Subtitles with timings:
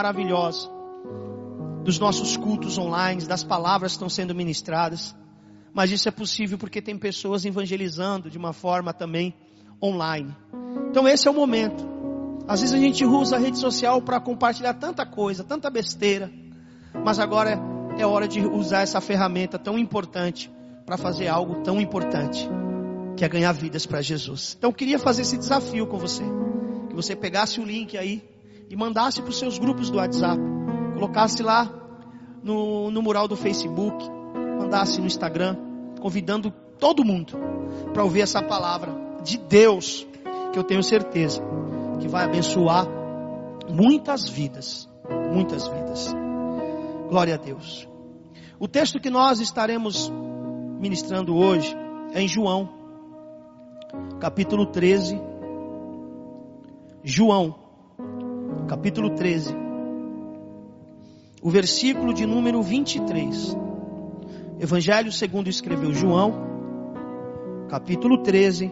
[0.00, 0.66] maravilhosa
[1.84, 5.14] dos nossos cultos online, das palavras que estão sendo ministradas.
[5.74, 9.34] Mas isso é possível porque tem pessoas evangelizando de uma forma também
[9.82, 10.34] online.
[10.88, 11.86] Então esse é o momento.
[12.48, 16.30] Às vezes a gente usa a rede social para compartilhar tanta coisa, tanta besteira.
[17.04, 17.60] Mas agora
[17.98, 20.50] é hora de usar essa ferramenta tão importante
[20.86, 22.48] para fazer algo tão importante,
[23.16, 24.54] que é ganhar vidas para Jesus.
[24.56, 26.24] Então eu queria fazer esse desafio com você.
[26.88, 28.39] Que você pegasse o link aí
[28.70, 30.40] e mandasse para os seus grupos do WhatsApp.
[30.94, 31.68] Colocasse lá
[32.40, 34.08] no, no mural do Facebook,
[34.60, 35.56] mandasse no Instagram,
[36.00, 37.32] convidando todo mundo
[37.92, 40.06] para ouvir essa palavra de Deus,
[40.52, 41.42] que eu tenho certeza
[41.98, 42.86] que vai abençoar
[43.68, 44.88] muitas vidas,
[45.32, 46.14] muitas vidas.
[47.08, 47.88] Glória a Deus.
[48.58, 50.10] O texto que nós estaremos
[50.78, 51.76] ministrando hoje
[52.12, 52.68] é em João,
[54.20, 55.20] capítulo 13.
[57.02, 57.59] João,
[58.70, 59.52] capítulo 13,
[61.42, 63.56] o versículo de número 23.
[64.60, 68.70] Evangelho segundo escreveu João, capítulo 13,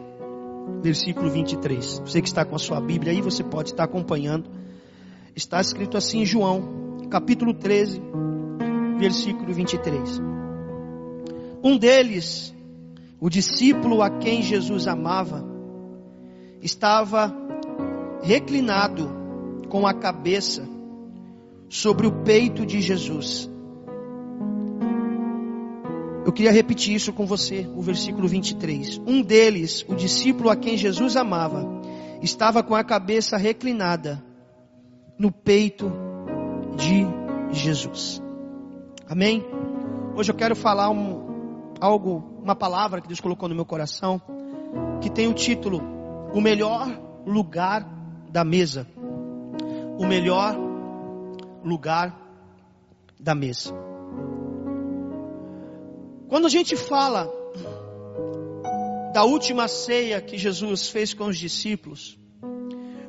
[0.81, 1.99] versículo 23.
[1.99, 4.49] Você que está com a sua Bíblia aí, você pode estar acompanhando.
[5.35, 8.01] Está escrito assim em João, capítulo 13,
[9.01, 10.23] versículo 23.
[11.61, 12.55] Um deles,
[13.19, 15.45] o discípulo a quem Jesus amava,
[16.63, 17.35] estava
[18.23, 19.18] reclinado
[19.69, 20.67] com a cabeça
[21.69, 23.51] sobre o peito de Jesus.
[26.25, 29.01] Eu queria repetir isso com você, o versículo 23.
[29.07, 31.67] Um deles, o discípulo a quem Jesus amava,
[32.23, 34.23] estava com a cabeça reclinada
[35.19, 35.91] no peito
[36.77, 37.07] de
[37.51, 38.23] Jesus.
[39.09, 39.45] Amém?
[40.15, 44.21] Hoje eu quero falar um, algo, uma palavra que Deus colocou no meu coração,
[45.01, 45.81] que tem o título:
[46.35, 46.89] O melhor
[47.27, 47.89] lugar
[48.31, 48.87] da mesa.
[49.99, 50.57] O melhor
[51.65, 52.17] lugar
[53.19, 53.75] da mesa.
[56.29, 57.31] Quando a gente fala
[59.13, 62.19] da última ceia que Jesus fez com os discípulos,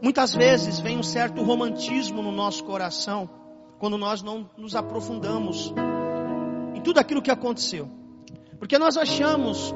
[0.01, 3.29] muitas vezes vem um certo romantismo no nosso coração,
[3.77, 5.73] quando nós não nos aprofundamos
[6.75, 7.89] em tudo aquilo que aconteceu.
[8.57, 9.73] Porque nós achamos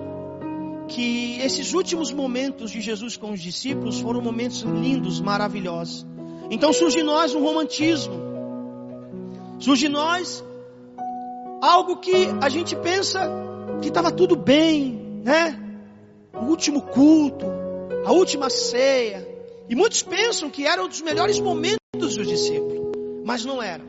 [0.87, 6.05] que esses últimos momentos de Jesus com os discípulos foram momentos lindos, maravilhosos.
[6.53, 8.13] Então surge em nós um romantismo.
[9.59, 10.43] Surge em nós
[11.59, 13.19] algo que a gente pensa
[13.81, 15.59] que estava tudo bem, né?
[16.31, 17.47] O último culto,
[18.05, 19.27] a última ceia.
[19.67, 22.91] E muitos pensam que eram dos melhores momentos dos discípulos,
[23.25, 23.85] mas não eram.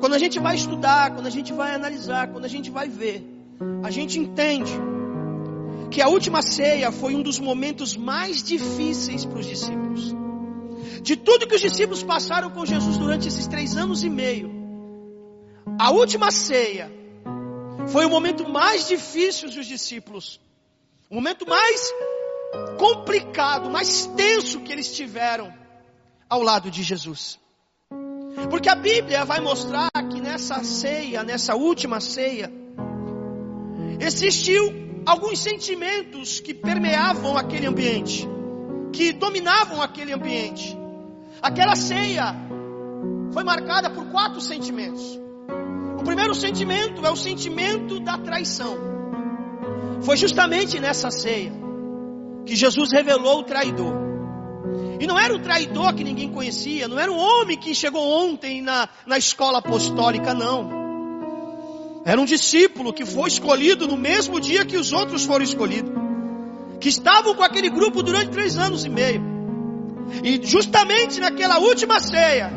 [0.00, 3.22] Quando a gente vai estudar, quando a gente vai analisar, quando a gente vai ver,
[3.82, 4.72] a gente entende
[5.90, 10.16] que a última ceia foi um dos momentos mais difíceis para os discípulos.
[11.02, 14.50] De tudo que os discípulos passaram com Jesus durante esses três anos e meio,
[15.78, 16.90] a última ceia
[17.88, 20.40] foi o momento mais difícil dos discípulos,
[21.10, 21.92] o momento mais
[22.78, 25.52] complicado, mais tenso que eles tiveram
[26.28, 27.38] ao lado de Jesus.
[28.50, 32.52] Porque a Bíblia vai mostrar que nessa ceia, nessa última ceia,
[34.00, 38.28] existiu alguns sentimentos que permeavam aquele ambiente,
[38.92, 40.76] que dominavam aquele ambiente.
[41.40, 42.34] Aquela ceia
[43.32, 45.18] foi marcada por quatro sentimentos.
[45.98, 48.76] O primeiro sentimento é o sentimento da traição.
[50.02, 51.52] Foi justamente nessa ceia
[52.46, 53.94] que Jesus revelou o traidor.
[55.00, 58.60] E não era o traidor que ninguém conhecia, não era um homem que chegou ontem
[58.62, 60.78] na, na escola apostólica, não.
[62.04, 66.07] Era um discípulo que foi escolhido no mesmo dia que os outros foram escolhidos.
[66.80, 69.22] Que estavam com aquele grupo durante três anos e meio.
[70.22, 72.52] E justamente naquela última ceia,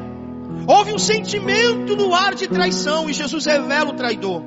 [0.68, 4.44] Houve um sentimento no ar de traição e Jesus revela o traidor.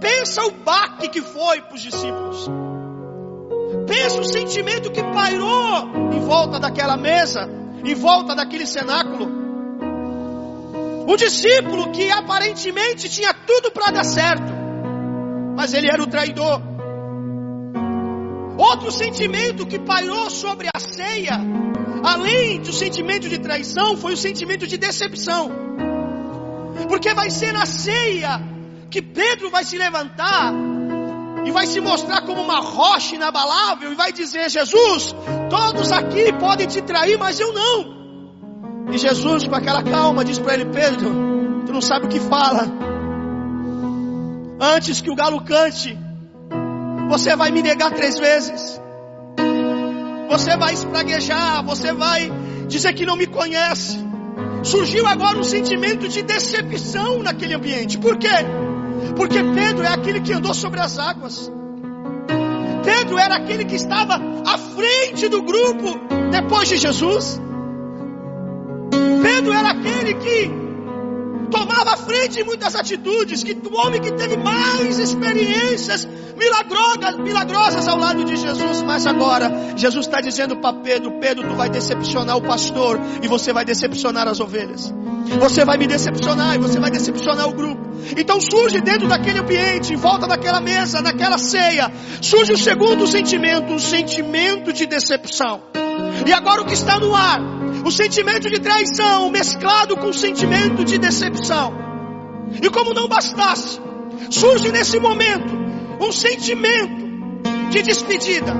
[0.00, 2.48] Pensa o baque que foi para os discípulos.
[3.86, 7.48] Pensa o sentimento que pairou em volta daquela mesa,
[7.84, 9.28] em volta daquele cenáculo.
[11.06, 14.52] O discípulo que aparentemente tinha tudo para dar certo,
[15.56, 16.62] mas ele era o traidor.
[18.68, 21.38] Outro sentimento que pairou sobre a ceia
[22.02, 25.50] além do sentimento de traição, foi o sentimento de decepção.
[26.88, 28.40] Porque vai ser na ceia
[28.90, 30.52] que Pedro vai se levantar
[31.44, 35.14] e vai se mostrar como uma rocha inabalável e vai dizer: Jesus,
[35.48, 38.00] todos aqui podem te trair, mas eu não.
[38.92, 42.66] E Jesus, com aquela calma, diz para ele: Pedro, tu não sabe o que fala.
[44.60, 45.96] Antes que o galo cante,
[47.10, 48.80] você vai me negar três vezes
[50.30, 52.30] você vai espraguejar, você vai
[52.68, 53.98] dizer que não me conhece.
[54.62, 57.98] surgiu agora um sentimento de decepção naquele ambiente.
[57.98, 58.28] Por quê?
[59.16, 61.50] Porque Pedro é aquele que andou sobre as águas.
[62.84, 65.98] Pedro era aquele que estava à frente do grupo
[66.30, 67.40] depois de Jesus.
[69.22, 70.59] Pedro era aquele que
[71.50, 76.06] tomava a frente em muitas atitudes, que o homem que teve mais experiências
[76.36, 81.54] milagrosas, milagrosas ao lado de Jesus, mas agora Jesus está dizendo para Pedro: Pedro, tu
[81.54, 84.92] vai decepcionar o pastor e você vai decepcionar as ovelhas.
[85.38, 87.90] Você vai me decepcionar e você vai decepcionar o grupo.
[88.16, 93.72] Então surge dentro daquele ambiente, em volta daquela mesa, daquela ceia, surge o segundo sentimento,
[93.72, 95.62] um sentimento de decepção.
[96.26, 97.40] E agora o que está no ar?
[97.84, 101.72] O sentimento de traição mesclado com o sentimento de decepção.
[102.62, 103.80] E como não bastasse,
[104.30, 105.52] surge nesse momento
[106.00, 107.00] um sentimento
[107.70, 108.54] de despedida.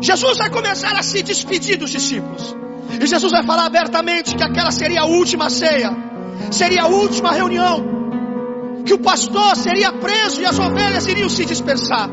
[0.00, 2.54] Jesus vai começar a se despedir dos discípulos.
[3.00, 5.90] E Jesus vai falar abertamente que aquela seria a última ceia,
[6.50, 7.82] seria a última reunião,
[8.84, 12.10] que o pastor seria preso e as ovelhas iriam se dispersar.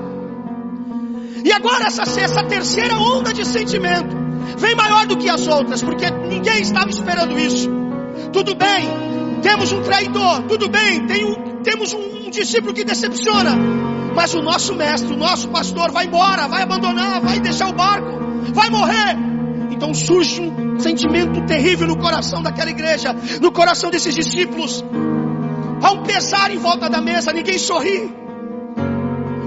[1.43, 4.20] E agora essa, essa terceira onda de sentimento
[4.57, 7.69] vem maior do que as outras, porque ninguém estava esperando isso.
[8.31, 8.87] Tudo bem,
[9.41, 13.55] temos um traidor, tudo bem, um, temos um, um discípulo que decepciona,
[14.15, 18.19] mas o nosso mestre, o nosso pastor vai embora, vai abandonar, vai deixar o barco,
[18.53, 19.17] vai morrer.
[19.71, 24.83] Então surge um sentimento terrível no coração daquela igreja, no coração desses discípulos.
[25.81, 28.13] Há um pesar em volta da mesa, ninguém sorri.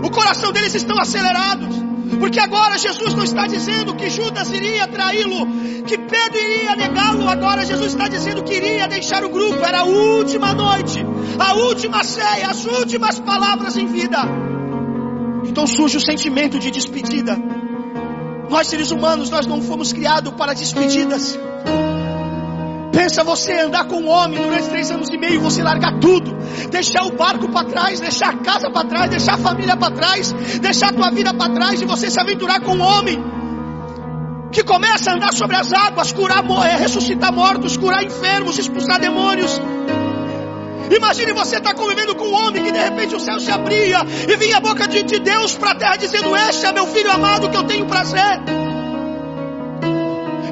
[0.03, 1.94] O coração deles estão acelerados.
[2.19, 5.47] Porque agora Jesus não está dizendo que Judas iria traí-lo,
[5.85, 7.29] que Pedro iria negá-lo.
[7.29, 9.65] Agora Jesus está dizendo que iria deixar o grupo.
[9.65, 11.05] Era a última noite,
[11.39, 14.19] a última ceia, as últimas palavras em vida.
[15.45, 17.37] Então surge o sentimento de despedida.
[18.49, 21.39] Nós seres humanos, nós não fomos criados para despedidas.
[22.95, 26.33] Pensa você andar com um homem durante três anos e meio, você largar tudo,
[26.71, 30.33] deixar o barco para trás, deixar a casa para trás, deixar a família para trás,
[30.61, 33.21] deixar a tua vida para trás e você se aventurar com um homem
[34.53, 39.61] que começa a andar sobre as águas, curar, morrer, ressuscitar mortos, curar enfermos, expulsar demônios.
[40.95, 43.99] Imagine você estar tá convivendo com um homem que de repente o céu se abria
[44.29, 47.11] e vinha a boca de, de Deus para a terra dizendo: Este é meu filho
[47.11, 48.64] amado que eu tenho prazer.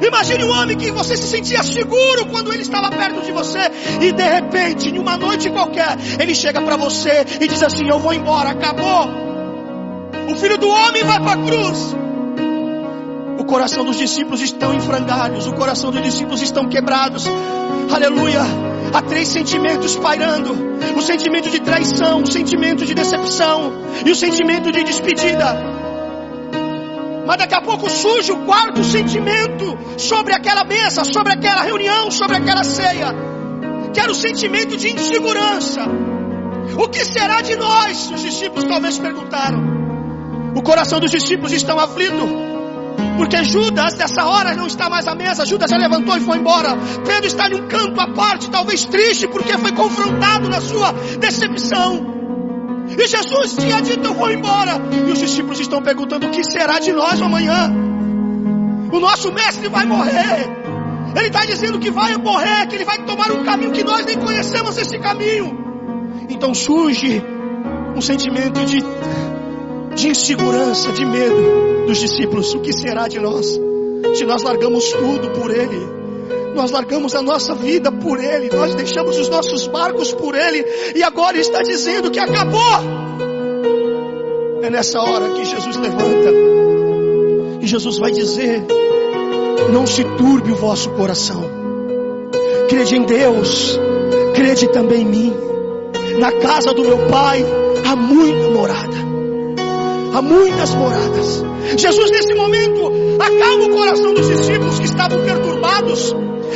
[0.05, 3.59] Imagine um homem que você se sentia seguro quando ele estava perto de você
[4.01, 7.99] e de repente, em uma noite qualquer, ele chega para você e diz assim: Eu
[7.99, 9.09] vou embora, acabou.
[10.29, 11.95] O filho do homem vai para a cruz.
[13.39, 17.25] O coração dos discípulos estão em frangalhos, o coração dos discípulos estão quebrados.
[17.91, 18.41] Aleluia.
[18.93, 20.53] Há três sentimentos pairando:
[20.95, 23.73] o sentimento de traição, o sentimento de decepção
[24.05, 25.72] e o sentimento de despedida.
[27.25, 32.37] Mas daqui a pouco surge o quarto sentimento sobre aquela mesa, sobre aquela reunião, sobre
[32.37, 33.13] aquela ceia.
[33.93, 35.81] Que era o sentimento de insegurança.
[36.77, 38.11] O que será de nós?
[38.11, 39.61] Os discípulos talvez perguntaram.
[40.55, 42.27] O coração dos discípulos estão aflito.
[43.17, 45.45] Porque Judas, nessa hora, não está mais à mesa.
[45.45, 46.75] Judas já levantou e foi embora.
[47.05, 52.12] Pedro está em um canto à parte, talvez triste, porque foi confrontado na sua decepção.
[52.97, 54.79] E Jesus tinha dito: Eu vou embora.
[55.07, 57.71] E os discípulos estão perguntando: O que será de nós amanhã?
[58.91, 60.49] O nosso mestre vai morrer.
[61.15, 64.17] Ele está dizendo que vai morrer, que ele vai tomar um caminho que nós nem
[64.17, 65.57] conhecemos esse caminho.
[66.29, 67.23] Então surge
[67.95, 68.83] um sentimento de,
[69.95, 72.53] de insegurança, de medo dos discípulos.
[72.53, 73.59] O que será de nós?
[74.15, 76.02] Se nós largamos tudo por Ele.
[76.53, 80.63] Nós largamos a nossa vida por Ele, nós deixamos os nossos barcos por Ele,
[80.95, 82.61] e agora está dizendo que acabou.
[84.61, 86.31] É nessa hora que Jesus levanta,
[87.59, 88.63] e Jesus vai dizer:
[89.71, 91.43] Não se turbe o vosso coração,
[92.69, 93.79] crede em Deus,
[94.35, 95.33] crede também em mim.
[96.19, 97.43] Na casa do meu Pai
[97.85, 98.97] há muita morada,
[100.13, 101.52] há muitas moradas.
[101.77, 106.13] Jesus, nesse momento, acalma o coração dos discípulos que estavam perturbados.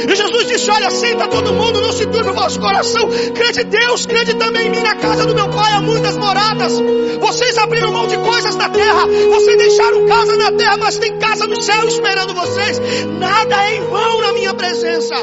[0.08, 3.10] E Jesus disse: Olha, senta todo mundo, não se turbe o vosso coração.
[3.34, 4.82] Crede Deus, crede também em mim.
[4.82, 6.74] Na casa do meu pai há muitas moradas.
[7.20, 11.48] Vocês abriram mão de coisas na terra, vocês deixaram casa na terra, mas tem casa
[11.48, 12.80] no céu esperando vocês.
[13.20, 15.16] Nada é em vão na minha presença.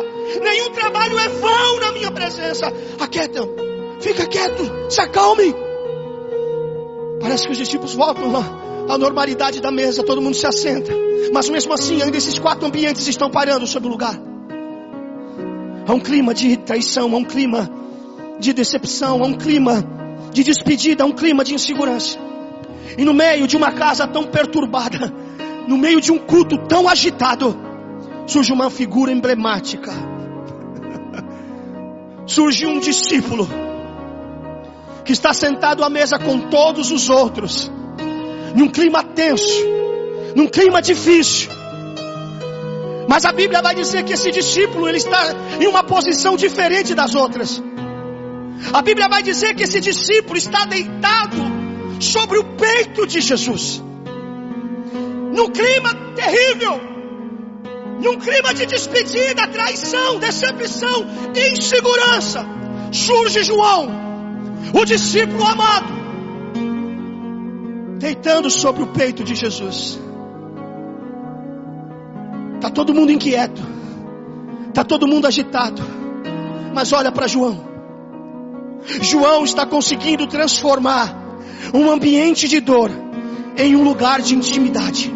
[0.43, 2.73] Nenhum trabalho é vão na minha presença.
[2.99, 3.49] Aquietam,
[4.01, 5.55] fica quieto, se acalme.
[7.21, 8.31] Parece que os discípulos voltam
[8.89, 10.93] à normalidade da mesa, todo mundo se assenta.
[11.33, 14.19] Mas mesmo assim, ainda esses quatro ambientes estão parando sobre o lugar.
[15.87, 17.71] Há um clima de traição, há um clima
[18.39, 19.85] de decepção, há um clima
[20.33, 22.19] de despedida, há um clima de insegurança.
[22.97, 25.13] E no meio de uma casa tão perturbada,
[25.67, 27.57] no meio de um culto tão agitado,
[28.27, 29.93] surge uma figura emblemática.
[32.27, 33.49] surge um discípulo
[35.05, 37.71] que está sentado à mesa com todos os outros,
[38.55, 39.65] num clima tenso,
[40.35, 41.51] num clima difícil.
[43.09, 47.15] Mas a Bíblia vai dizer que esse discípulo ele está em uma posição diferente das
[47.15, 47.63] outras.
[48.73, 51.37] A Bíblia vai dizer que esse discípulo está deitado
[52.01, 53.83] sobre o peito de Jesus.
[55.33, 56.81] Num clima terrível,
[58.01, 62.47] num clima de despedida, traição, decepção, insegurança,
[62.93, 63.89] surge João,
[64.73, 66.04] o discípulo amado,
[68.05, 69.99] deitando sobre o peito de Jesus.
[72.57, 73.63] Está todo mundo inquieto,
[74.69, 75.81] está todo mundo agitado,
[76.75, 77.65] mas olha para João.
[79.01, 81.17] João está conseguindo transformar
[81.73, 82.91] um ambiente de dor
[83.57, 85.11] em um lugar de intimidade.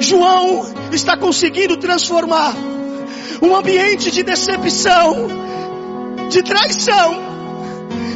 [0.00, 2.56] João está conseguindo transformar
[3.40, 5.28] um ambiente de decepção,
[6.28, 7.31] de traição,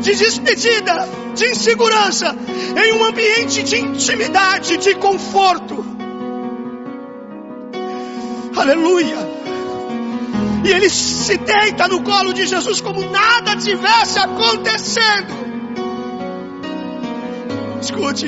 [0.00, 2.36] de despedida, de insegurança,
[2.76, 5.84] em um ambiente de intimidade, de conforto.
[8.56, 9.18] Aleluia.
[10.64, 15.46] E ele se deita no colo de Jesus como nada tivesse acontecendo.
[17.80, 18.26] Escute,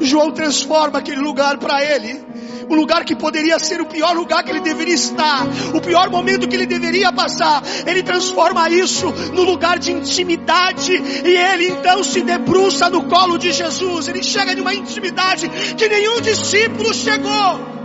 [0.00, 2.24] João transforma aquele lugar para ele
[2.70, 6.46] um lugar que poderia ser o pior lugar que ele deveria estar, o pior momento
[6.46, 7.62] que ele deveria passar.
[7.84, 13.52] Ele transforma isso no lugar de intimidade e ele então se debruça no colo de
[13.52, 14.06] Jesus.
[14.06, 17.80] Ele chega de uma intimidade que nenhum discípulo chegou.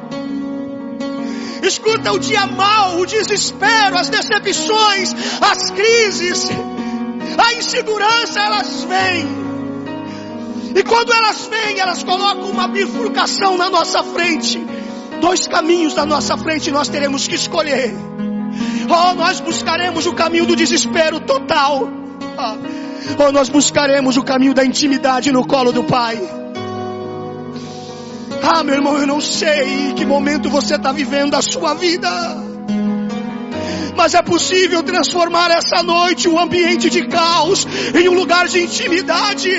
[1.64, 6.48] Escuta o dia mal, o desespero, as decepções, as crises,
[7.40, 9.45] a insegurança, elas vêm.
[10.76, 14.62] E quando elas vêm, elas colocam uma bifurcação na nossa frente.
[15.22, 17.96] Dois caminhos na nossa frente nós teremos que escolher.
[18.90, 21.90] Ou oh, nós buscaremos o caminho do desespero total.
[22.38, 26.20] Oh, ou nós buscaremos o caminho da intimidade no colo do Pai.
[28.44, 32.10] Ah, meu irmão, eu não sei que momento você está vivendo a sua vida.
[33.96, 37.66] Mas é possível transformar essa noite um ambiente de caos
[37.98, 39.52] em um lugar de intimidade.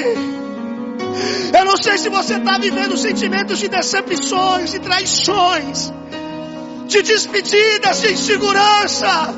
[1.56, 5.92] Eu não sei se você está vivendo sentimentos de decepções, de traições,
[6.86, 9.34] de despedidas, de insegurança.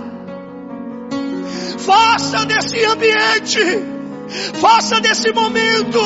[1.78, 3.99] Faça desse ambiente
[4.61, 5.99] Faça desse momento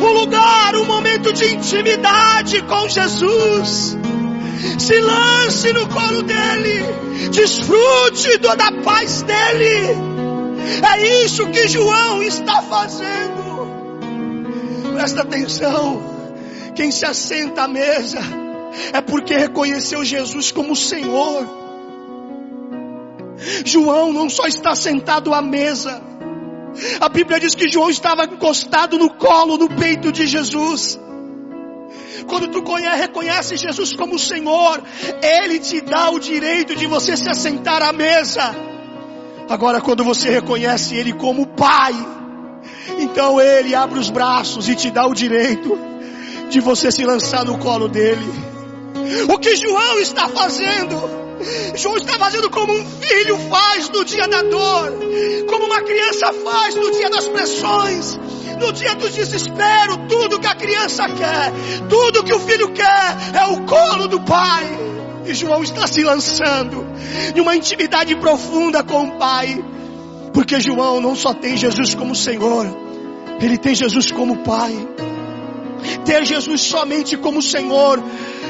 [0.00, 3.96] um lugar, um momento de intimidade com Jesus.
[4.78, 6.84] Se lance no colo dele.
[7.30, 9.96] Desfrute da paz dele.
[10.82, 13.51] É isso que João está fazendo.
[15.02, 16.00] Presta atenção.
[16.76, 18.20] Quem se assenta à mesa
[18.92, 21.44] é porque reconheceu Jesus como Senhor.
[23.64, 26.00] João não só está sentado à mesa,
[27.00, 31.00] a Bíblia diz que João estava encostado no colo, no peito de Jesus.
[32.28, 34.84] Quando tu conhece, reconhece Jesus como Senhor,
[35.20, 38.54] Ele te dá o direito de você se assentar à mesa.
[39.50, 41.92] Agora, quando você reconhece Ele como Pai,
[42.98, 45.78] então Ele abre os braços e te dá o direito
[46.48, 48.52] de você se lançar no colo dele.
[49.28, 51.22] O que João está fazendo?
[51.74, 54.92] João está fazendo como um filho faz no dia da dor,
[55.48, 58.18] como uma criança faz no dia das pressões,
[58.60, 59.96] no dia do desespero.
[60.08, 61.52] Tudo que a criança quer,
[61.88, 64.64] tudo que o filho quer é o colo do pai.
[65.24, 66.84] E João está se lançando
[67.34, 69.62] em uma intimidade profunda com o pai,
[70.32, 72.66] porque João não só tem Jesus como Senhor,
[73.40, 74.88] ele tem Jesus como Pai.
[76.04, 78.02] Ter Jesus somente como Senhor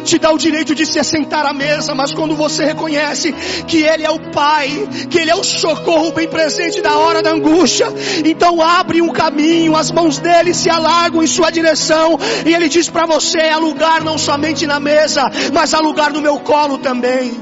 [0.04, 3.32] te dá o direito de se assentar à mesa, mas quando você reconhece
[3.66, 4.68] que Ele é o Pai,
[5.08, 7.86] que Ele é o socorro bem presente da hora da angústia,
[8.24, 12.90] então abre um caminho, as mãos dele se alargam em sua direção, e Ele diz
[12.90, 15.22] para você: há lugar não somente na mesa,
[15.52, 17.32] mas há lugar no meu colo também.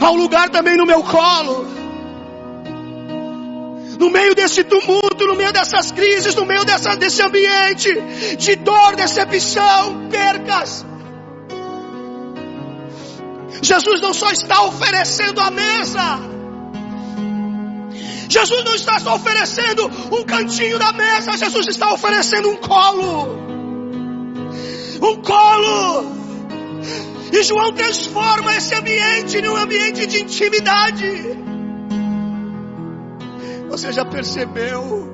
[0.00, 1.83] Há um lugar também no meu colo
[3.98, 7.88] no meio desse tumulto, no meio dessas crises, no meio dessa, desse ambiente
[8.36, 10.84] de dor, decepção, percas.
[13.62, 16.20] Jesus não só está oferecendo a mesa,
[18.28, 23.44] Jesus não está só oferecendo um cantinho da mesa, Jesus está oferecendo um colo.
[25.00, 26.14] Um colo.
[27.32, 31.43] E João transforma esse ambiente num ambiente de intimidade.
[33.74, 35.12] Você já percebeu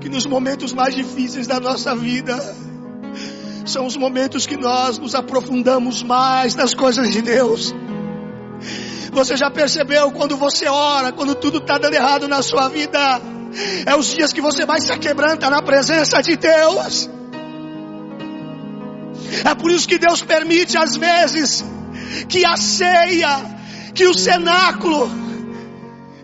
[0.00, 2.38] que nos momentos mais difíceis da nossa vida
[3.64, 7.74] são os momentos que nós nos aprofundamos mais nas coisas de Deus?
[9.10, 13.20] Você já percebeu quando você ora, quando tudo está dando errado na sua vida?
[13.84, 17.10] É os dias que você mais se quebranta na presença de Deus.
[19.44, 21.64] É por isso que Deus permite às vezes
[22.28, 23.36] que a ceia,
[23.92, 25.25] que o cenáculo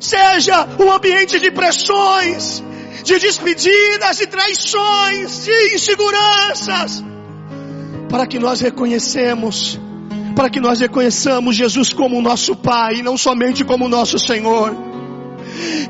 [0.02, 2.62] seja um ambiente de pressões,
[3.04, 7.04] de despedidas, de traições, de inseguranças,
[8.08, 9.78] para que nós reconhecemos,
[10.34, 14.91] para que nós reconheçamos Jesus como nosso Pai, e não somente como nosso Senhor.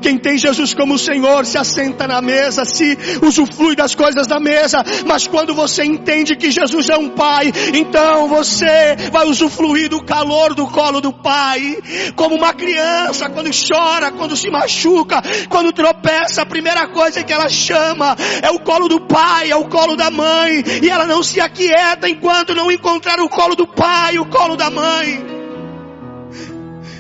[0.01, 4.85] Quem tem Jesus como Senhor se assenta na mesa, se usufrui das coisas da mesa,
[5.07, 10.55] mas quando você entende que Jesus é um Pai, então você vai usufruir do calor
[10.55, 11.79] do colo do Pai,
[12.17, 17.49] como uma criança quando chora, quando se machuca, quando tropeça, a primeira coisa que ela
[17.49, 21.41] chama é o colo do Pai, é o colo da mãe, e ela não se
[21.41, 25.32] aquieta enquanto não encontrar o colo do Pai, o colo da mãe.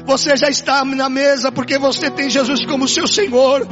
[0.05, 3.67] Você já está na mesa porque você tem Jesus como seu Senhor.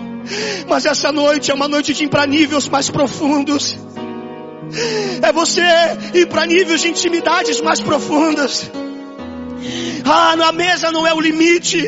[0.68, 3.78] Mas essa noite é uma noite de ir para níveis mais profundos.
[5.22, 5.62] É você
[6.14, 8.70] ir para níveis de intimidades mais profundas.
[10.04, 11.78] Ah, na mesa não é o limite.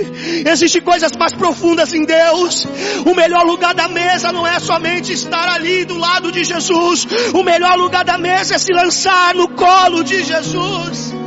[0.47, 2.67] Existem coisas mais profundas em Deus.
[3.07, 7.07] O melhor lugar da mesa não é somente estar ali do lado de Jesus.
[7.33, 11.22] O melhor lugar da mesa é se lançar no colo de Jesus.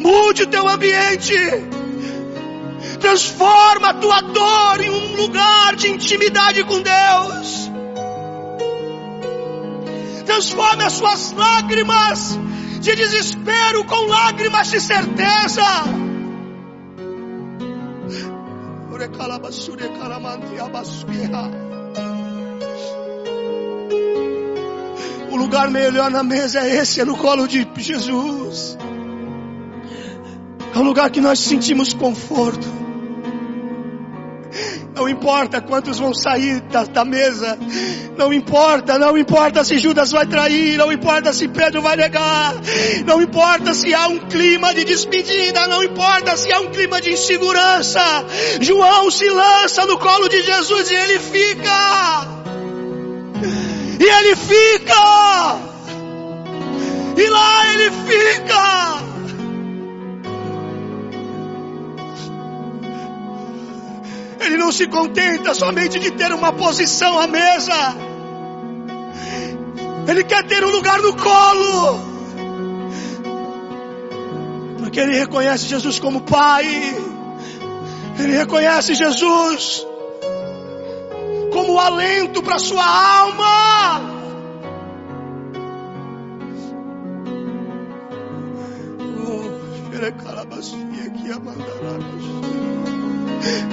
[0.00, 1.34] Mude o teu ambiente.
[2.98, 7.70] Transforma a tua dor em um lugar de intimidade com Deus.
[10.24, 12.38] Transforme as suas lágrimas
[12.80, 15.62] de desespero com lágrimas de certeza.
[25.30, 28.78] O lugar melhor na mesa é esse, é no colo de Jesus.
[30.80, 32.66] Um lugar que nós sentimos conforto.
[34.96, 37.58] Não importa quantos vão sair da, da, mesa.
[38.16, 42.54] Não importa, não importa se Judas vai trair, não importa se Pedro vai negar,
[43.04, 47.12] não importa se há um clima de despedida, não importa se há um clima de
[47.12, 48.00] insegurança.
[48.58, 52.26] João se lança no colo de Jesus e ele fica.
[54.00, 55.58] E ele fica.
[57.18, 59.09] E lá ele fica.
[64.50, 67.96] Ele não se contenta somente de ter uma posição à mesa.
[70.08, 72.00] Ele quer ter um lugar no colo.
[74.78, 76.66] Porque ele reconhece Jesus como Pai.
[78.18, 79.86] Ele reconhece Jesus
[81.52, 84.09] como alento para sua alma.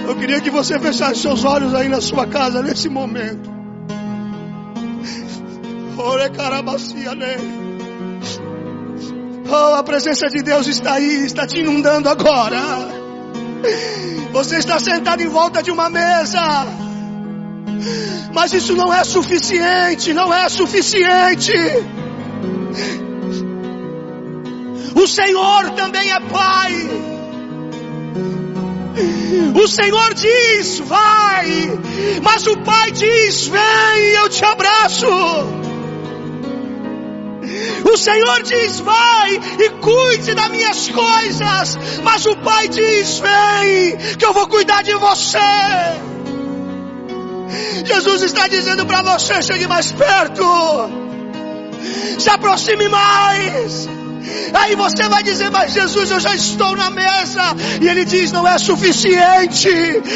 [0.07, 3.57] Eu queria que você fechasse seus olhos aí na sua casa nesse momento.
[6.35, 7.11] Carabacia
[9.49, 12.59] Oh, a presença de Deus está aí, está te inundando agora.
[14.33, 16.67] Você está sentado em volta de uma mesa.
[18.33, 21.53] Mas isso não é suficiente, não é suficiente.
[24.97, 26.73] O Senhor também é Pai.
[29.53, 31.79] O Senhor diz, vai,
[32.23, 35.05] mas o Pai diz, vem, eu te abraço.
[37.85, 44.25] O Senhor diz, vai e cuide das minhas coisas, mas o Pai diz, vem, que
[44.25, 45.37] eu vou cuidar de você.
[47.85, 50.43] Jesus está dizendo para você, chegue mais perto,
[52.17, 53.96] se aproxime mais.
[54.53, 57.55] Aí você vai dizer, mas Jesus, eu já estou na mesa.
[57.81, 59.69] E ele diz, não é suficiente.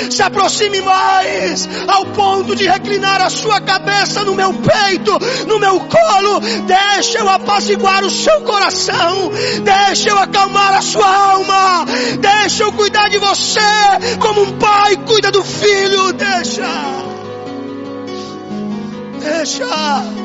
[0.09, 5.79] Se aproxime mais, ao ponto de reclinar a sua cabeça no meu peito, no meu
[5.79, 6.39] colo.
[6.65, 9.31] Deixa eu apaciguar o seu coração.
[9.63, 11.85] Deixa eu acalmar a sua alma.
[12.19, 13.59] Deixa eu cuidar de você,
[14.19, 16.13] como um pai cuida do filho.
[16.13, 16.67] Deixa.
[19.19, 20.20] Deixa.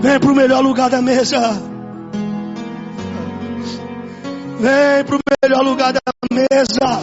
[0.00, 1.62] Vem para o melhor lugar da mesa.
[4.58, 6.00] Vem para o melhor lugar da
[6.32, 7.00] mesa.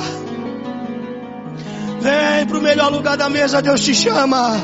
[2.01, 4.55] Vem para o melhor lugar da mesa, Deus te chama.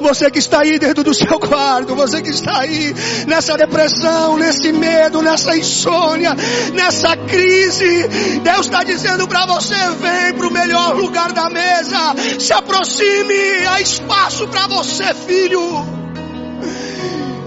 [0.00, 2.94] Você que está aí dentro do seu quarto, você que está aí
[3.26, 6.34] nessa depressão, nesse medo, nessa insônia,
[6.72, 8.08] nessa crise,
[8.42, 13.82] Deus está dizendo para você: vem para o melhor lugar da mesa, se aproxime, há
[13.82, 16.01] espaço para você, filho.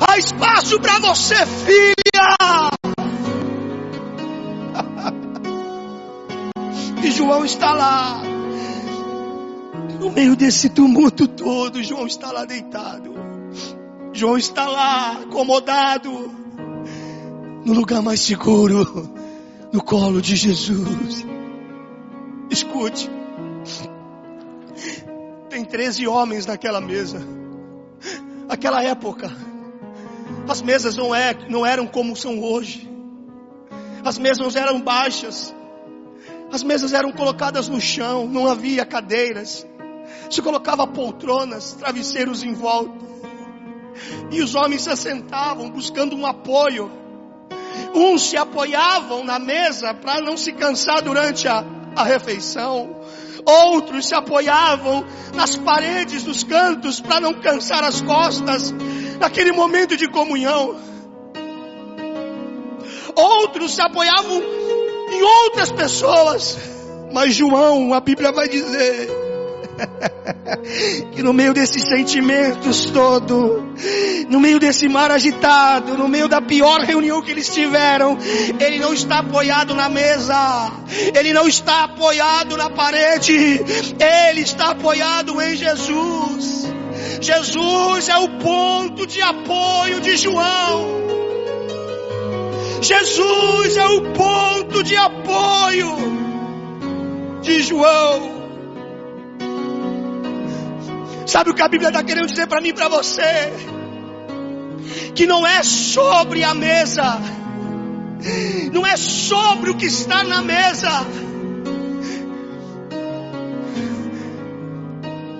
[0.08, 2.70] Há espaço para você, filha.
[7.04, 8.24] E João está lá.
[10.00, 13.14] No meio desse tumulto todo, João está lá deitado.
[14.12, 16.10] João está lá, acomodado,
[17.66, 19.10] no lugar mais seguro,
[19.72, 21.26] no colo de Jesus.
[22.50, 23.10] Escute,
[25.50, 27.45] tem 13 homens naquela mesa.
[28.48, 29.32] Aquela época,
[30.48, 32.90] as mesas não, é, não eram como são hoje.
[34.04, 35.54] As mesas eram baixas.
[36.52, 39.66] As mesas eram colocadas no chão, não havia cadeiras.
[40.30, 43.06] Se colocava poltronas, travesseiros em volta.
[44.32, 46.92] E os homens se assentavam buscando um apoio.
[47.96, 51.64] Uns se apoiavam na mesa para não se cansar durante a,
[51.96, 53.02] a refeição.
[53.46, 58.74] Outros se apoiavam nas paredes dos cantos para não cansar as costas
[59.20, 60.76] naquele momento de comunhão.
[63.16, 64.42] Outros se apoiavam
[65.12, 66.58] em outras pessoas.
[67.14, 69.10] Mas João, a Bíblia vai dizer,
[71.12, 73.74] que no meio desses sentimentos todo,
[74.30, 78.18] no meio desse mar agitado, no meio da pior reunião que eles tiveram,
[78.60, 80.72] ele não está apoiado na mesa,
[81.14, 83.34] ele não está apoiado na parede,
[84.00, 86.66] ele está apoiado em Jesus.
[87.22, 90.96] Jesus é o ponto de apoio de João.
[92.82, 95.96] Jesus é o ponto de apoio
[97.42, 98.45] de João.
[101.26, 103.52] Sabe o que a Bíblia está querendo dizer para mim e para você?
[105.16, 107.20] Que não é sobre a mesa,
[108.72, 110.92] não é sobre o que está na mesa.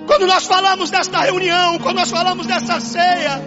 [0.06, 3.40] Quando nós falamos desta reunião, quando nós falamos dessa ceia,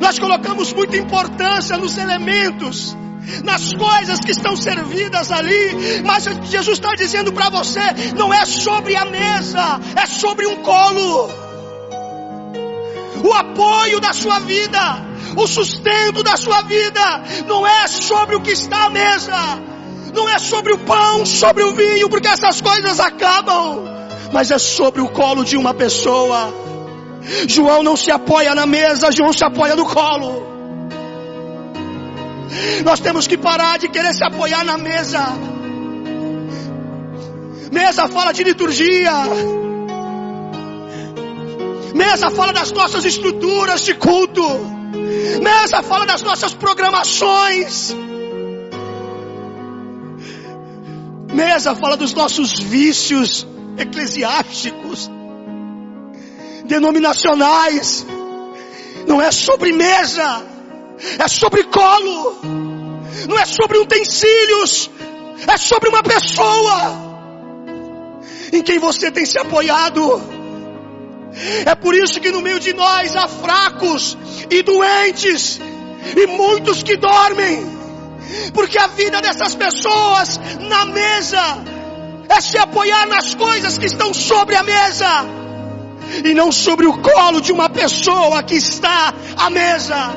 [0.00, 2.96] nós colocamos muita importância nos elementos,
[3.44, 7.80] nas coisas que estão servidas ali, mas Jesus está dizendo para você:
[8.16, 11.43] não é sobre a mesa, é sobre um colo
[13.24, 15.02] o apoio da sua vida,
[15.34, 19.32] o sustento da sua vida, não é sobre o que está à mesa,
[20.12, 23.82] não é sobre o pão, sobre o vinho, porque essas coisas acabam,
[24.30, 26.52] mas é sobre o colo de uma pessoa.
[27.48, 30.46] João não se apoia na mesa, João se apoia no colo.
[32.84, 35.24] Nós temos que parar de querer se apoiar na mesa.
[37.72, 39.12] Mesa fala de liturgia.
[41.94, 44.42] Mesa fala das nossas estruturas de culto.
[45.40, 47.94] Mesa fala das nossas programações.
[51.32, 53.46] Mesa fala dos nossos vícios
[53.78, 55.08] eclesiásticos,
[56.64, 58.04] denominacionais.
[59.06, 60.44] Não é sobre mesa,
[61.16, 62.36] é sobre colo.
[63.28, 64.90] Não é sobre utensílios,
[65.46, 67.04] é sobre uma pessoa
[68.52, 70.33] em quem você tem se apoiado.
[71.66, 74.16] É por isso que no meio de nós há fracos
[74.50, 75.60] e doentes
[76.16, 77.74] e muitos que dormem.
[78.52, 81.42] Porque a vida dessas pessoas na mesa
[82.28, 85.26] é se apoiar nas coisas que estão sobre a mesa
[86.24, 90.16] e não sobre o colo de uma pessoa que está à mesa.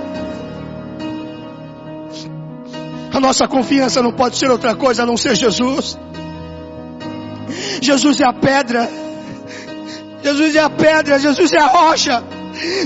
[3.12, 5.98] A nossa confiança não pode ser outra coisa a não ser Jesus.
[7.82, 9.07] Jesus é a pedra
[10.28, 12.22] Jesus é a pedra, Jesus é a rocha.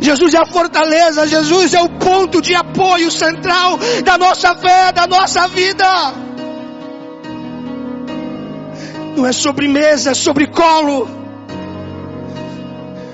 [0.01, 5.07] Jesus é a fortaleza, Jesus é o ponto de apoio central da nossa fé, da
[5.07, 5.87] nossa vida.
[9.15, 11.09] Não é sobre mesa, é sobre colo.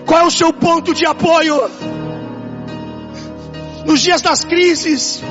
[0.05, 1.55] Qual é o seu ponto de apoio?
[3.85, 5.23] Nos dias das crises,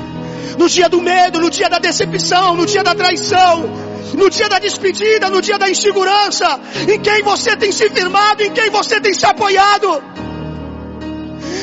[0.57, 3.69] no dia do medo, no dia da decepção, no dia da traição,
[4.17, 6.59] no dia da despedida, no dia da insegurança,
[6.91, 10.03] em quem você tem se firmado, em quem você tem se apoiado,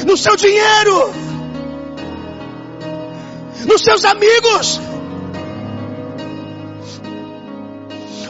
[0.06, 1.12] no seu dinheiro,
[3.66, 4.80] nos seus amigos,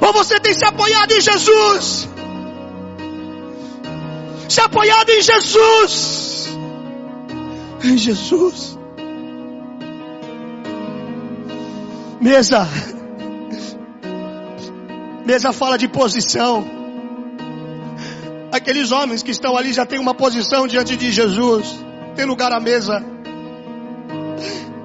[0.01, 2.09] ou você tem se apoiado em Jesus,
[4.49, 6.49] se apoiado em Jesus,
[7.85, 8.79] em Jesus.
[12.23, 12.67] Mesa
[15.25, 16.65] Mesa fala de posição.
[18.53, 21.83] Aqueles homens que estão ali já têm uma posição diante de Jesus.
[22.15, 23.03] Tem lugar à mesa.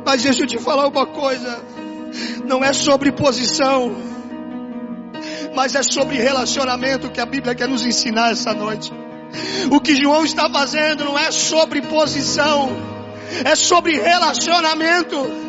[0.06, 1.62] Mas deixa eu te falar uma coisa.
[2.46, 3.96] Não é sobre posição.
[5.54, 8.92] Mas é sobre relacionamento que a Bíblia quer nos ensinar essa noite.
[9.70, 12.70] O que João está fazendo não é sobre posição.
[13.44, 15.49] É sobre relacionamento.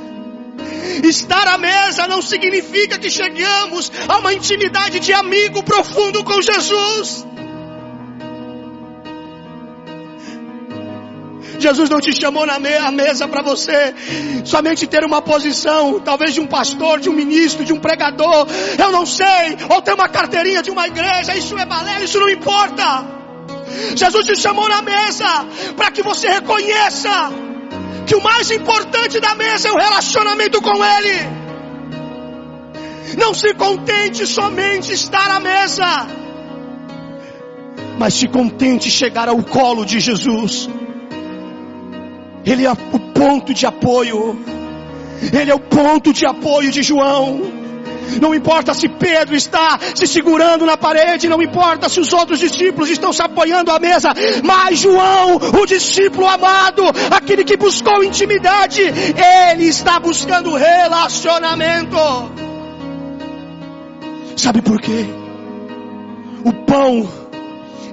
[1.05, 7.27] Estar à mesa não significa que chegamos a uma intimidade de amigo profundo com Jesus.
[11.61, 13.95] Jesus não te chamou na mesa para você
[14.45, 18.47] somente ter uma posição, talvez de um pastor, de um ministro, de um pregador,
[18.79, 22.31] eu não sei, ou ter uma carteirinha de uma igreja, isso é balé, isso não
[22.31, 23.05] importa.
[23.95, 27.31] Jesus te chamou na mesa para que você reconheça
[28.11, 31.16] que o mais importante da mesa é o relacionamento com Ele.
[33.16, 36.09] Não se contente somente estar à mesa,
[37.96, 40.68] mas se contente chegar ao colo de Jesus.
[42.44, 44.37] Ele é o ponto de apoio.
[45.33, 47.60] Ele é o ponto de apoio de João.
[48.20, 52.90] Não importa se Pedro está se segurando na parede, não importa se os outros discípulos
[52.90, 54.11] estão se apoiando à mesa,
[54.42, 61.96] mas João, o discípulo amado, aquele que buscou intimidade, ele está buscando relacionamento.
[64.37, 65.07] Sabe por quê?
[66.44, 67.09] O pão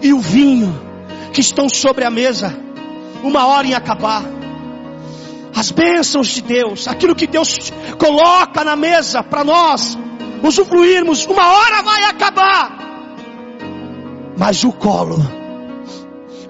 [0.02, 0.82] e o vinho
[1.34, 2.58] que estão sobre a mesa,
[3.22, 4.37] uma hora em acabar
[5.56, 9.98] as bênçãos de Deus, aquilo que Deus coloca na mesa para nós
[10.44, 12.78] usufruirmos, uma hora vai acabar.
[14.38, 15.18] Mas o colo,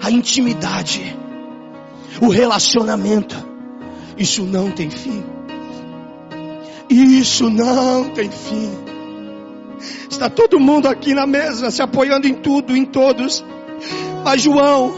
[0.02, 1.16] a intimidade,
[2.20, 3.36] o relacionamento,
[4.16, 5.24] isso não tem fim.
[6.90, 8.70] Isso não tem fim.
[10.10, 13.44] Está todo mundo aqui na mesa se apoiando em tudo, em todos.
[14.24, 14.92] Mas João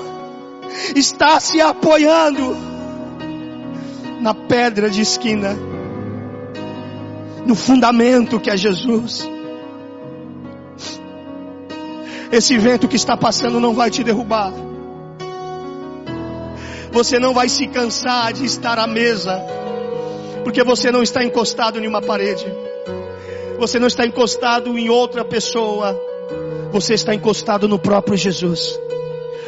[0.97, 2.57] está se apoiando
[4.21, 5.57] na pedra de esquina,
[7.47, 9.29] no fundamento que é Jesus.
[12.31, 14.53] Esse vento que está passando não vai te derrubar.
[16.93, 19.41] Você não vai se cansar de estar à mesa,
[20.45, 22.47] porque você não está encostado em uma parede.
[23.59, 25.99] Você não está encostado em outra pessoa.
[26.73, 28.79] Você está encostado no próprio Jesus.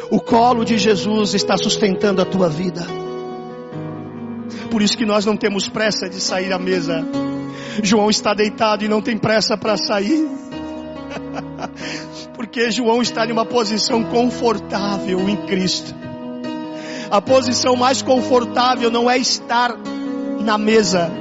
[0.09, 3.02] O colo de Jesus está sustentando a tua vida
[4.73, 7.05] por isso que nós não temos pressa de sair à mesa.
[7.83, 10.27] João está deitado e não tem pressa para sair.
[12.33, 15.93] Porque João está em uma posição confortável em Cristo.
[17.11, 19.77] A posição mais confortável não é estar
[20.39, 21.11] na mesa.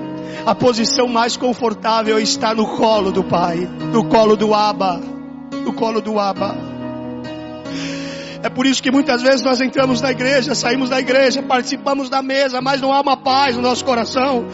[0.46, 4.98] A posição mais confortável é estar no colo do Pai, no colo do Abba,
[5.62, 6.71] no colo do Abba.
[8.42, 12.20] É por isso que muitas vezes nós entramos na igreja, saímos da igreja, participamos da
[12.22, 14.48] mesa, mas não há uma paz no nosso coração.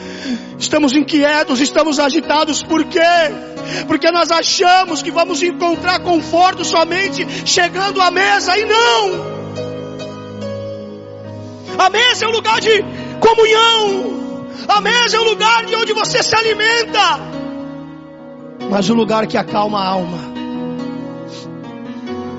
[0.59, 3.01] Estamos inquietos, estamos agitados, por quê?
[3.87, 9.39] Porque nós achamos que vamos encontrar conforto somente chegando à mesa e não.
[11.79, 12.85] A mesa é um lugar de
[13.21, 14.49] comunhão.
[14.69, 17.21] A mesa é um lugar de onde você se alimenta.
[18.69, 20.38] Mas o um lugar que acalma a alma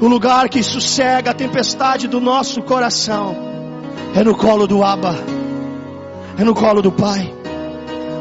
[0.02, 3.36] o lugar que sossega a tempestade do nosso coração
[4.16, 5.16] é no colo do Abba,
[6.38, 7.34] é no colo do Pai.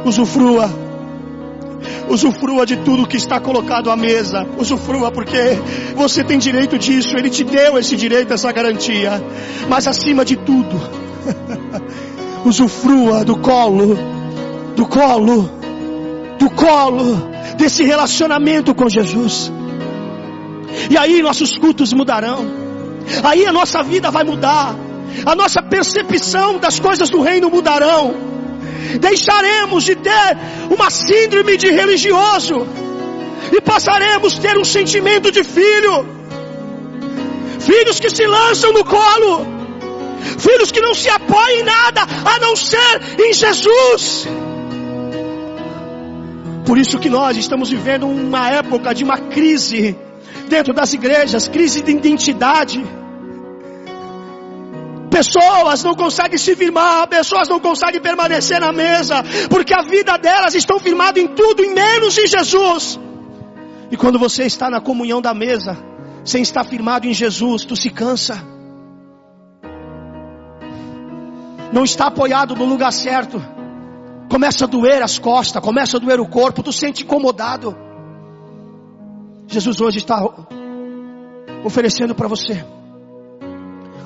[0.04, 0.68] Usufrua,
[2.08, 5.58] usufrua de tudo que está colocado à mesa, usufrua porque
[5.94, 9.22] você tem direito disso, Ele te deu esse direito, essa garantia.
[9.68, 10.80] Mas acima de tudo,
[12.44, 13.96] usufrua do colo,
[14.74, 15.50] do colo,
[16.38, 19.52] do colo desse relacionamento com Jesus.
[20.90, 22.46] E aí nossos cultos mudarão.
[23.24, 24.76] Aí a nossa vida vai mudar.
[25.24, 28.14] A nossa percepção das coisas do reino mudarão.
[29.00, 30.36] Deixaremos de ter
[30.70, 32.66] uma síndrome de religioso
[33.52, 36.06] e passaremos a ter um sentimento de filho.
[37.60, 39.46] Filhos que se lançam no colo.
[40.38, 44.26] Filhos que não se apoiam em nada a não ser em Jesus.
[46.66, 49.96] Por isso que nós estamos vivendo uma época de uma crise
[50.48, 52.84] dentro das igrejas, crise de identidade.
[55.10, 60.54] Pessoas não conseguem se firmar, pessoas não conseguem permanecer na mesa, porque a vida delas
[60.54, 62.98] estão firmadas em tudo, em menos em Jesus.
[63.90, 65.76] E quando você está na comunhão da mesa,
[66.24, 68.42] sem estar firmado em Jesus, tu se cansa.
[71.72, 73.42] Não está apoiado no lugar certo.
[74.30, 77.87] Começa a doer as costas, começa a doer o corpo, tu sente incomodado.
[79.48, 80.22] Jesus hoje está
[81.64, 82.62] oferecendo para você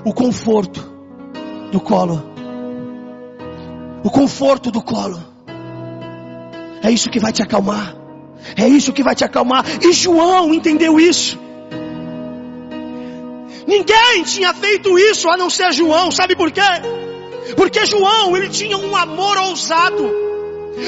[0.04, 0.80] o conforto
[1.72, 2.22] do colo.
[4.04, 5.20] O conforto do colo.
[6.80, 7.96] É isso que vai te acalmar.
[8.56, 9.64] É isso que vai te acalmar.
[9.82, 11.36] E João entendeu isso.
[13.66, 16.12] Ninguém tinha feito isso a não ser João.
[16.12, 16.60] Sabe por quê?
[17.56, 20.08] Porque João, ele tinha um amor ousado.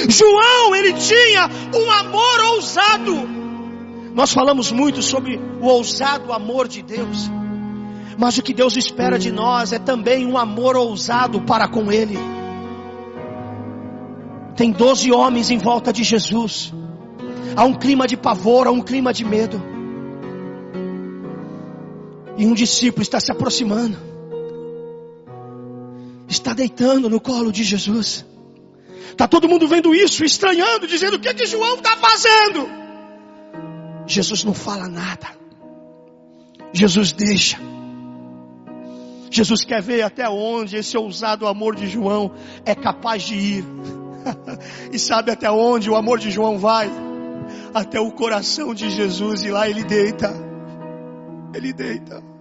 [0.08, 3.43] João, ele tinha um amor ousado.
[4.14, 7.29] Nós falamos muito sobre o ousado amor de Deus.
[8.16, 12.16] Mas o que Deus espera de nós é também um amor ousado para com Ele.
[14.57, 16.72] Tem doze homens em volta de Jesus.
[17.57, 19.61] Há um clima de pavor, há um clima de medo.
[22.37, 23.98] E um discípulo está se aproximando.
[26.29, 28.24] Está deitando no colo de Jesus.
[29.11, 32.84] Está todo mundo vendo isso, estranhando, dizendo o que, que João está fazendo.
[34.06, 35.28] Jesus não fala nada.
[36.72, 37.58] Jesus deixa.
[39.30, 42.32] Jesus quer ver até onde esse ousado amor de João
[42.64, 43.64] é capaz de ir.
[44.92, 46.90] e sabe até onde o amor de João vai?
[47.72, 50.32] Até o coração de Jesus e lá ele deita.
[51.54, 52.34] Ele deita.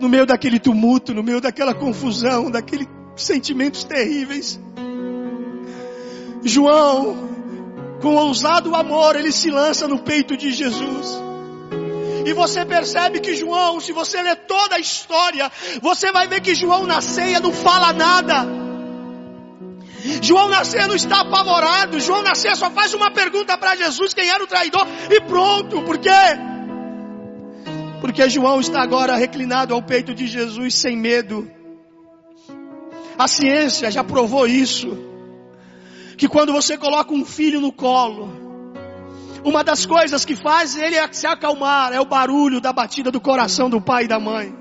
[0.00, 4.60] no meio daquele tumulto, no meio daquela confusão, daqueles sentimentos terríveis.
[6.42, 7.16] João,
[8.00, 11.28] com ousado amor, ele se lança no peito de Jesus.
[12.26, 16.54] E você percebe que João, se você ler toda a história, você vai ver que
[16.54, 18.46] João na ceia não fala nada.
[20.22, 21.98] João na ceia não está apavorado.
[21.98, 24.86] João na ceia só faz uma pergunta para Jesus: quem era o traidor?
[25.10, 26.10] E pronto, por quê?
[28.00, 31.50] Porque João está agora reclinado ao peito de Jesus sem medo.
[33.18, 35.07] A ciência já provou isso.
[36.18, 38.28] Que quando você coloca um filho no colo,
[39.44, 43.70] uma das coisas que faz ele se acalmar é o barulho da batida do coração
[43.70, 44.52] do pai e da mãe.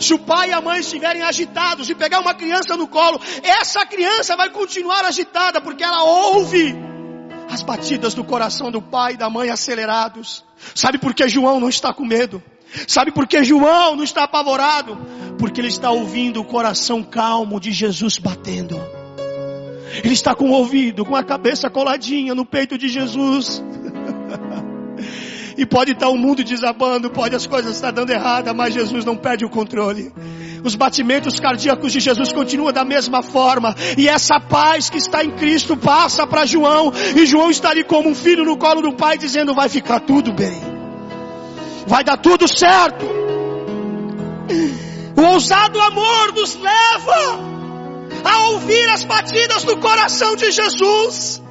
[0.00, 3.84] Se o pai e a mãe estiverem agitados e pegar uma criança no colo, essa
[3.84, 6.74] criança vai continuar agitada porque ela ouve
[7.50, 10.42] as batidas do coração do pai e da mãe acelerados.
[10.74, 12.42] Sabe por que João não está com medo?
[12.88, 14.96] Sabe por que João não está apavorado?
[15.38, 19.03] Porque ele está ouvindo o coração calmo de Jesus batendo.
[20.02, 23.62] Ele está com o ouvido, com a cabeça coladinha no peito de Jesus.
[25.56, 29.16] e pode estar o mundo desabando, pode as coisas estar dando errada, mas Jesus não
[29.16, 30.12] perde o controle.
[30.64, 33.74] Os batimentos cardíacos de Jesus continuam da mesma forma.
[33.98, 36.90] E essa paz que está em Cristo passa para João.
[37.14, 40.32] E João está ali como um filho no colo do pai, dizendo: Vai ficar tudo
[40.32, 40.58] bem.
[41.86, 43.04] Vai dar tudo certo.
[45.16, 47.53] O ousado amor nos leva
[48.24, 51.42] a ouvir as batidas do coração de Jesus.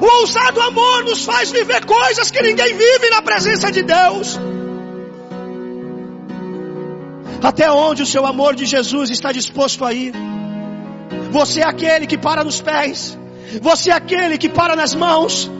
[0.00, 4.38] O ousado amor nos faz viver coisas que ninguém vive na presença de Deus.
[7.42, 10.12] Até onde o seu amor de Jesus está disposto a ir?
[11.30, 13.16] Você é aquele que para nos pés.
[13.62, 15.50] Você é aquele que para nas mãos.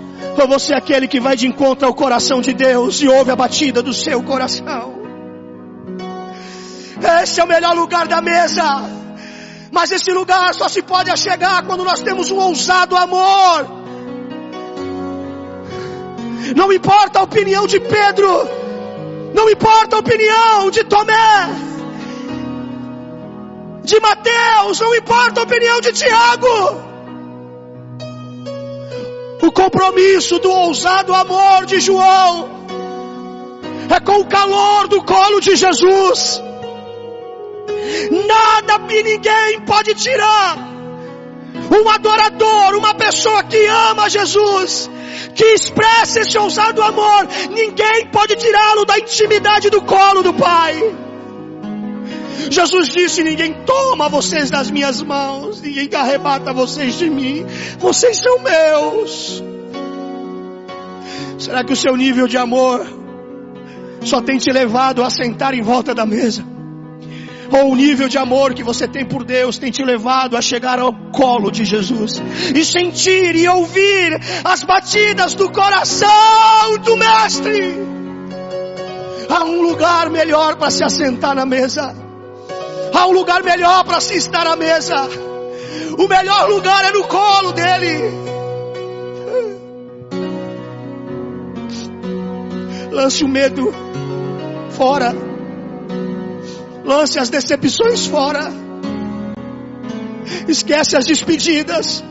[0.41, 3.37] Ou você é aquele que vai de encontro ao coração de Deus e ouve a
[3.37, 4.99] batida do seu coração.
[7.23, 8.98] Esse é o melhor lugar da mesa.
[9.79, 13.65] Mas esse lugar só se pode achegar quando nós temos um ousado amor.
[16.57, 18.29] Não importa a opinião de Pedro,
[19.33, 21.49] não importa a opinião de Tomé,
[23.85, 26.57] de Mateus, não importa a opinião de Tiago.
[29.41, 32.49] O compromisso do ousado amor de João
[33.97, 36.43] é com o calor do colo de Jesus.
[38.27, 40.57] Nada e ninguém pode tirar
[41.71, 44.91] um adorador, uma pessoa que ama Jesus,
[45.35, 50.97] que expressa esse ousado amor, ninguém pode tirá-lo da intimidade do colo do Pai.
[52.51, 57.45] Jesus disse: Ninguém toma vocês das minhas mãos, ninguém arrebata vocês de mim,
[57.79, 59.43] vocês são meus.
[61.39, 62.87] Será que o seu nível de amor
[64.03, 66.58] só tem te levado a sentar em volta da mesa?
[67.51, 70.79] Ou o nível de amor que você tem por Deus tem te levado a chegar
[70.79, 72.23] ao colo de Jesus
[72.55, 77.75] e sentir e ouvir as batidas do coração do Mestre.
[79.29, 81.95] Há um lugar melhor para se assentar na mesa.
[82.95, 85.09] Há um lugar melhor para se estar à mesa.
[85.99, 88.29] O melhor lugar é no colo dele.
[92.91, 93.73] Lance o medo
[94.71, 95.38] fora.
[96.89, 98.51] Lance as decepções fora.
[100.49, 102.03] Esquece as despedidas.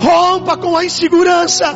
[0.00, 1.74] Rompa com a insegurança.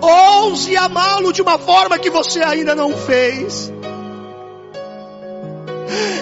[0.00, 3.72] Ouse amá-lo de uma forma que você ainda não fez.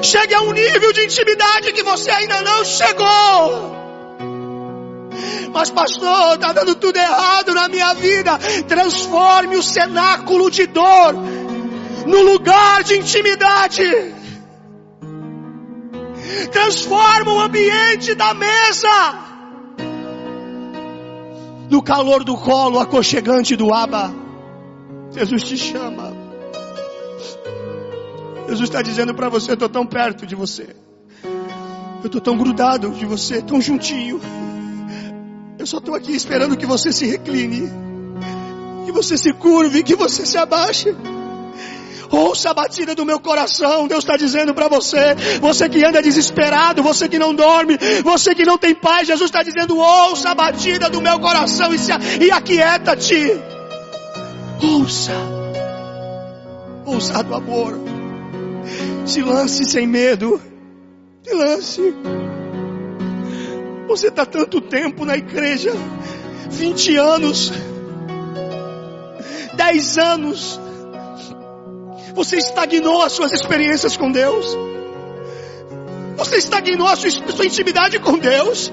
[0.02, 3.80] Chegue a um nível de intimidade que você ainda não chegou.
[5.50, 8.38] Mas pastor, está dando tudo errado na minha vida.
[8.68, 11.14] Transforme o cenáculo de dor
[12.06, 13.84] no lugar de intimidade.
[16.52, 19.30] Transforma o ambiente da mesa
[21.70, 24.12] no calor do colo aconchegante do Aba.
[25.12, 26.12] Jesus te chama.
[28.48, 30.74] Jesus está dizendo para você: eu estou tão perto de você.
[32.02, 34.20] Eu estou tão grudado de você, tão juntinho.
[35.58, 37.70] Eu só estou aqui esperando que você se recline,
[38.86, 40.96] que você se curve, que você se abaixe.
[42.10, 43.86] Ouça a batida do meu coração.
[43.86, 48.44] Deus está dizendo para você, você que anda desesperado, você que não dorme, você que
[48.44, 49.06] não tem paz.
[49.06, 53.40] Jesus está dizendo: ouça a batida do meu coração e, se, e aquieta-te.
[54.62, 55.12] Ouça,
[56.84, 57.78] ouça do amor.
[59.06, 60.40] Se lance sem medo.
[61.22, 61.94] Se lance.
[63.86, 65.72] Você está tanto tempo na igreja,
[66.48, 67.52] 20 anos,
[69.54, 70.60] 10 anos,
[72.14, 74.56] você estagnou as suas experiências com Deus?
[76.16, 78.72] Você estagnou a sua, sua intimidade com Deus?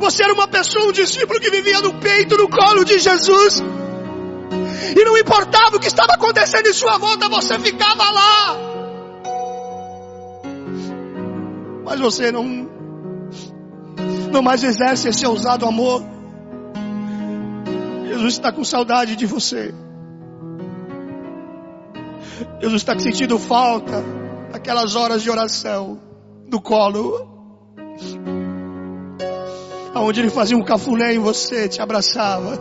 [0.00, 3.62] Você era uma pessoa, um discípulo que vivia no peito, no colo de Jesus.
[4.96, 8.56] E não importava o que estava acontecendo em sua volta, você ficava lá.
[11.84, 12.68] Mas você não,
[14.32, 16.02] não mais exerce esse ousado amor.
[18.08, 19.72] Jesus está com saudade de você.
[22.60, 24.04] Jesus está sentindo falta
[24.52, 26.00] daquelas horas de oração
[26.48, 27.28] do colo.
[29.94, 32.58] Onde ele fazia um cafuné em você, te abraçava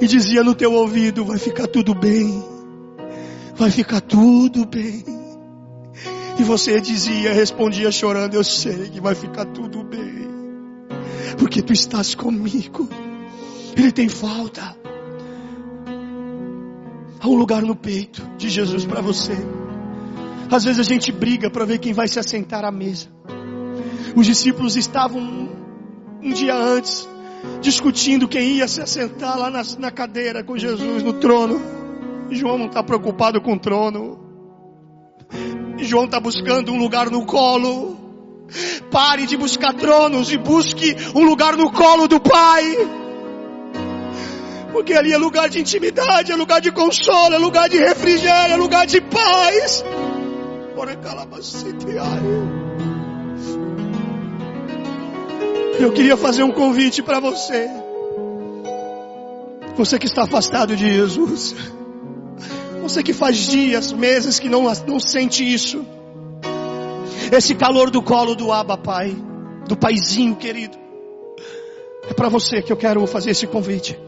[0.00, 2.42] e dizia no teu ouvido: vai ficar tudo bem,
[3.54, 5.04] vai ficar tudo bem.
[6.38, 10.28] E você dizia, respondia chorando: Eu sei que vai ficar tudo bem,
[11.38, 12.88] porque tu estás comigo.
[13.76, 14.85] Ele tem falta.
[17.20, 19.32] Há um lugar no peito de Jesus para você.
[20.50, 23.08] Às vezes a gente briga para ver quem vai se assentar à mesa.
[24.14, 25.20] Os discípulos estavam
[26.22, 27.08] um, dia antes
[27.60, 31.60] discutindo quem ia se assentar lá na, na cadeira com Jesus no trono.
[32.30, 34.18] João não está preocupado com o trono.
[35.78, 37.96] João está buscando um lugar no colo.
[38.90, 43.05] Pare de buscar tronos e busque um lugar no colo do Pai.
[44.76, 48.56] Porque ali é lugar de intimidade, é lugar de consolo, é lugar de refrigério, é
[48.58, 49.82] lugar de paz.
[55.80, 57.70] Eu queria fazer um convite para você.
[59.76, 61.56] Você que está afastado de Jesus.
[62.82, 65.86] Você que faz dias, meses que não, não sente isso.
[67.32, 69.16] Esse calor do colo do Abba Pai,
[69.66, 70.76] do Paizinho querido.
[72.10, 74.04] É para você que eu quero fazer esse convite.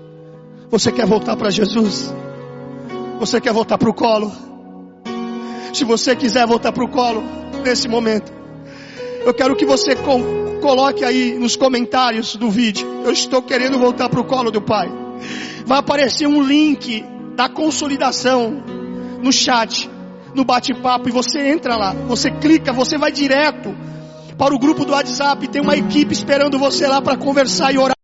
[0.71, 2.15] Você quer voltar para Jesus?
[3.19, 4.31] Você quer voltar para o colo?
[5.73, 7.25] Se você quiser voltar para o colo
[7.65, 8.31] nesse momento,
[9.25, 9.97] eu quero que você
[10.61, 12.87] coloque aí nos comentários do vídeo.
[13.03, 14.89] Eu estou querendo voltar para o colo do Pai.
[15.65, 17.03] Vai aparecer um link
[17.35, 18.63] da consolidação
[19.23, 19.89] no chat,
[20.35, 21.95] no bate-papo, e você entra lá.
[22.09, 23.75] Você clica, você vai direto
[24.37, 25.49] para o grupo do WhatsApp.
[25.49, 27.97] Tem uma equipe esperando você lá para conversar e orar.